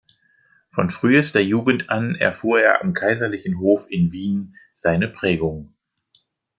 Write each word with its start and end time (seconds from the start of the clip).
Von 0.71 0.89
frühester 0.89 1.41
Jugend 1.41 1.91
an 1.91 2.15
erfuhr 2.15 2.59
er 2.59 2.81
am 2.81 2.95
kaiserlichen 2.95 3.59
Hof 3.59 3.85
in 3.91 4.11
Wien 4.11 4.55
seine 4.73 5.07
Prägung. 5.07 5.75